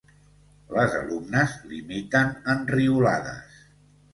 Les 0.77 0.95
alumnes 0.99 1.53
l'imiten 1.73 2.33
enriolades. 2.55 3.65